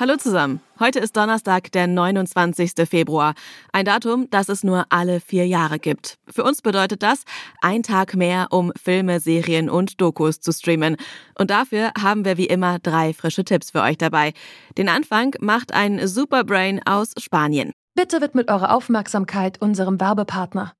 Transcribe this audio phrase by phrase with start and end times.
[0.00, 0.60] Hallo zusammen.
[0.78, 2.88] Heute ist Donnerstag, der 29.
[2.88, 3.34] Februar.
[3.72, 6.18] Ein Datum, das es nur alle vier Jahre gibt.
[6.30, 7.24] Für uns bedeutet das
[7.62, 10.94] ein Tag mehr, um Filme, Serien und Dokus zu streamen.
[11.36, 14.34] Und dafür haben wir wie immer drei frische Tipps für euch dabei.
[14.76, 17.72] Den Anfang macht ein Superbrain aus Spanien.
[17.96, 20.74] Bitte widmet eure Aufmerksamkeit unserem Werbepartner.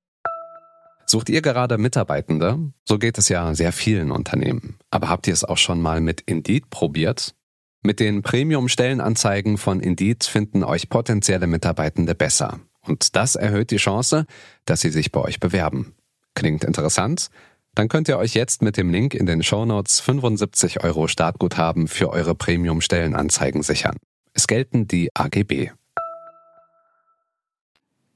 [1.05, 2.71] Sucht ihr gerade Mitarbeitende?
[2.87, 4.77] So geht es ja sehr vielen Unternehmen.
[4.91, 7.35] Aber habt ihr es auch schon mal mit Indeed probiert?
[7.81, 12.59] Mit den Premium-Stellenanzeigen von Indeed finden euch potenzielle Mitarbeitende besser.
[12.81, 14.25] Und das erhöht die Chance,
[14.65, 15.93] dass sie sich bei euch bewerben.
[16.35, 17.29] Klingt interessant?
[17.75, 22.09] Dann könnt ihr euch jetzt mit dem Link in den Shownotes 75 Euro Startguthaben für
[22.09, 23.95] eure Premium-Stellenanzeigen sichern.
[24.33, 25.71] Es gelten die AGB.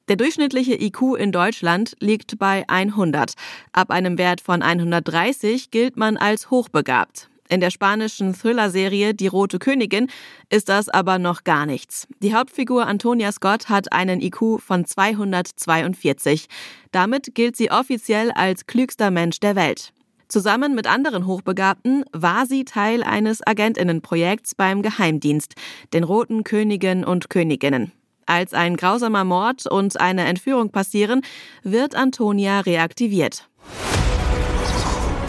[0.09, 3.33] Der durchschnittliche IQ in Deutschland liegt bei 100.
[3.71, 7.29] Ab einem Wert von 130 gilt man als hochbegabt.
[7.49, 10.07] In der spanischen Thriller-Serie Die Rote Königin
[10.49, 12.07] ist das aber noch gar nichts.
[12.21, 16.47] Die Hauptfigur Antonia Scott hat einen IQ von 242.
[16.91, 19.93] Damit gilt sie offiziell als klügster Mensch der Welt.
[20.29, 25.53] Zusammen mit anderen Hochbegabten war sie Teil eines Agentinnenprojekts beim Geheimdienst,
[25.93, 27.91] den Roten Königen und Königinnen.
[28.25, 31.21] Als ein grausamer Mord und eine Entführung passieren,
[31.61, 33.49] wird Antonia reaktiviert.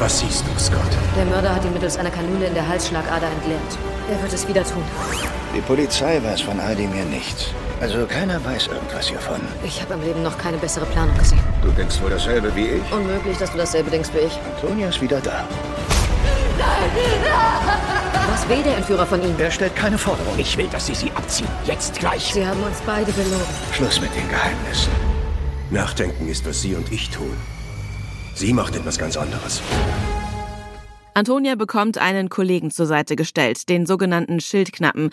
[0.05, 0.83] Was siehst du, Scott?
[1.17, 3.79] Der Mörder hat ihn mittels einer Kanüle in der Halsschlagader entleert.
[4.11, 4.83] Er wird es wieder tun.
[5.57, 7.47] Die Polizei weiß von all dem hier nichts.
[7.81, 9.41] Also keiner weiß irgendwas hiervon.
[9.65, 11.39] Ich habe im Leben noch keine bessere Planung gesehen.
[11.63, 12.93] Du denkst wohl dasselbe wie ich?
[12.93, 14.39] Unmöglich, dass du dasselbe denkst wie ich.
[14.55, 15.49] Antonia ist wieder da.
[18.31, 19.35] Was will der Entführer von ihm?
[19.39, 20.35] Er stellt keine Forderung.
[20.37, 21.49] Ich will, dass Sie sie abziehen.
[21.65, 22.31] Jetzt gleich.
[22.35, 23.41] Sie haben uns beide belogen.
[23.73, 24.93] Schluss mit den Geheimnissen.
[25.71, 27.35] Nachdenken ist, was Sie und ich tun.
[28.35, 29.63] Sie macht etwas ganz anderes.
[31.15, 35.11] Antonia bekommt einen Kollegen zur Seite gestellt, den sogenannten Schildknappen.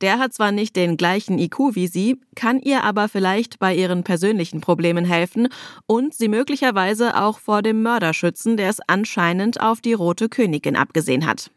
[0.00, 4.02] Der hat zwar nicht den gleichen IQ wie sie, kann ihr aber vielleicht bei ihren
[4.02, 5.48] persönlichen Problemen helfen
[5.86, 10.74] und sie möglicherweise auch vor dem Mörder schützen, der es anscheinend auf die Rote Königin
[10.74, 11.50] abgesehen hat.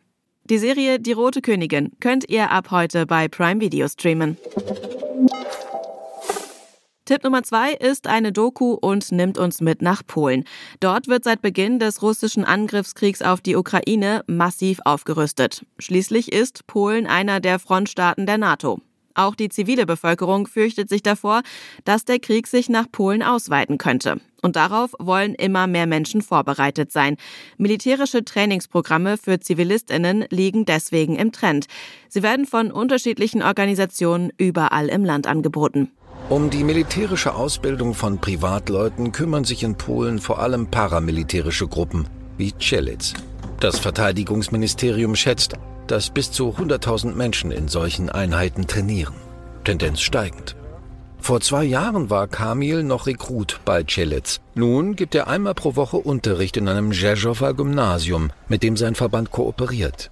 [0.43, 4.37] Die Serie Die Rote Königin könnt ihr ab heute bei Prime Video streamen.
[7.05, 10.43] Tipp Nummer zwei ist eine Doku und nimmt uns mit nach Polen.
[10.79, 15.63] Dort wird seit Beginn des russischen Angriffskriegs auf die Ukraine massiv aufgerüstet.
[15.77, 18.79] Schließlich ist Polen einer der Frontstaaten der NATO.
[19.13, 21.43] Auch die zivile Bevölkerung fürchtet sich davor,
[21.83, 24.19] dass der Krieg sich nach Polen ausweiten könnte.
[24.41, 27.17] Und darauf wollen immer mehr Menschen vorbereitet sein.
[27.57, 31.67] Militärische Trainingsprogramme für Zivilistinnen liegen deswegen im Trend.
[32.09, 35.91] Sie werden von unterschiedlichen Organisationen überall im Land angeboten.
[36.27, 42.51] Um die militärische Ausbildung von Privatleuten kümmern sich in Polen vor allem paramilitärische Gruppen wie
[42.53, 43.13] Czelitz.
[43.59, 45.53] Das Verteidigungsministerium schätzt,
[45.85, 49.13] dass bis zu 100.000 Menschen in solchen Einheiten trainieren.
[49.63, 50.55] Tendenz steigend.
[51.19, 54.41] Vor zwei Jahren war Kamil noch Rekrut bei Czelitz.
[54.55, 59.29] Nun gibt er einmal pro Woche Unterricht in einem Rzeszower Gymnasium, mit dem sein Verband
[59.29, 60.09] kooperiert.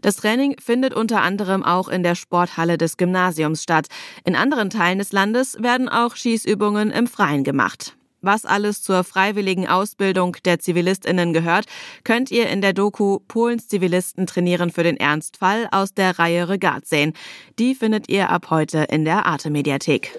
[0.00, 3.86] Das Training findet unter anderem auch in der Sporthalle des Gymnasiums statt.
[4.24, 7.94] In anderen Teilen des Landes werden auch Schießübungen im Freien gemacht.
[8.20, 11.66] Was alles zur freiwilligen Ausbildung der Zivilistinnen gehört,
[12.02, 16.86] könnt ihr in der Doku Polens Zivilisten trainieren für den Ernstfall aus der Reihe Regat
[16.86, 17.12] sehen.
[17.60, 20.18] Die findet ihr ab heute in der Arte Mediathek.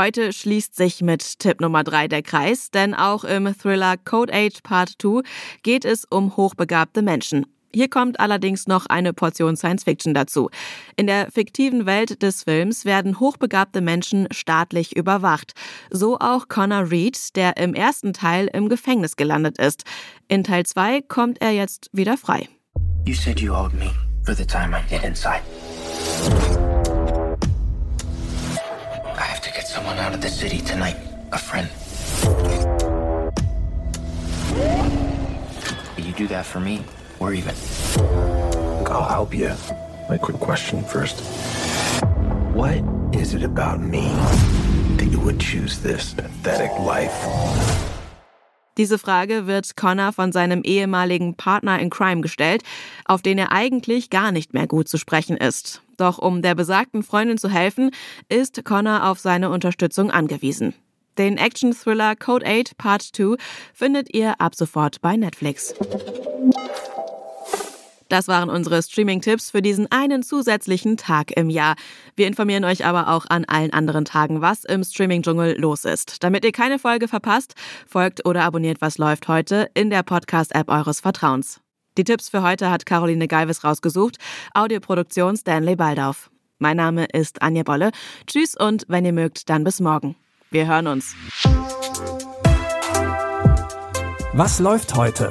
[0.00, 4.62] Heute schließt sich mit Tipp Nummer drei der Kreis, denn auch im Thriller Code Age
[4.62, 5.20] Part 2
[5.62, 7.44] geht es um hochbegabte Menschen.
[7.70, 10.48] Hier kommt allerdings noch eine Portion Science Fiction dazu.
[10.96, 15.52] In der fiktiven Welt des Films werden hochbegabte Menschen staatlich überwacht.
[15.90, 19.84] So auch Connor Reed, der im ersten Teil im Gefängnis gelandet ist.
[20.28, 22.48] In Teil 2 kommt er jetzt wieder frei.
[23.04, 23.90] You said you owed me
[24.24, 25.42] for the time I hid inside.
[29.80, 30.96] Someone out of the city tonight.
[31.32, 31.66] A friend.
[35.96, 36.84] You do that for me?
[37.18, 37.54] We're even.
[38.88, 39.54] I'll help you.
[40.10, 41.20] My quick question first.
[42.52, 42.84] What
[43.14, 44.08] is it about me
[44.98, 47.99] that you would choose this pathetic life?
[48.80, 52.62] Diese Frage wird Connor von seinem ehemaligen Partner in Crime gestellt,
[53.04, 55.82] auf den er eigentlich gar nicht mehr gut zu sprechen ist.
[55.98, 57.90] Doch um der besagten Freundin zu helfen,
[58.30, 60.72] ist Connor auf seine Unterstützung angewiesen.
[61.18, 63.36] Den Action-Thriller Code 8 Part 2
[63.74, 65.74] findet ihr ab sofort bei Netflix.
[68.10, 71.76] Das waren unsere Streaming-Tipps für diesen einen zusätzlichen Tag im Jahr.
[72.16, 76.22] Wir informieren euch aber auch an allen anderen Tagen, was im Streaming-Dschungel los ist.
[76.24, 77.54] Damit ihr keine Folge verpasst,
[77.86, 81.60] folgt oder abonniert Was läuft heute in der Podcast-App eures Vertrauens.
[81.96, 84.16] Die Tipps für heute hat Caroline Galvis rausgesucht,
[84.54, 86.30] Audioproduktion Stanley Baldauf.
[86.58, 87.92] Mein Name ist Anja Bolle.
[88.26, 90.16] Tschüss und wenn ihr mögt, dann bis morgen.
[90.50, 91.14] Wir hören uns.
[94.32, 95.30] Was läuft heute?